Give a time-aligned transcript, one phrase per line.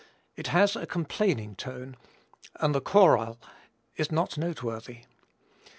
[0.35, 1.95] It has a complaining tone,
[2.55, 3.39] and the choral
[3.97, 5.01] is not noteworthy.